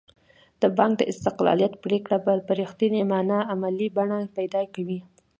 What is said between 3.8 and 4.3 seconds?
بڼه